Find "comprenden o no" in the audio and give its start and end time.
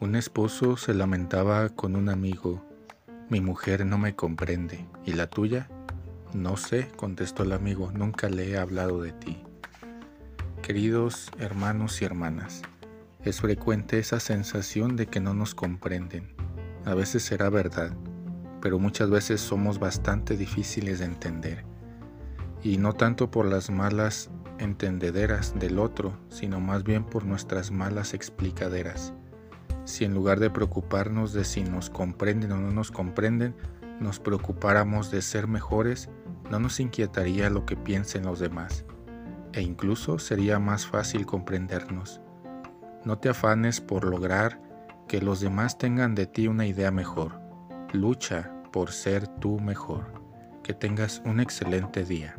31.88-32.70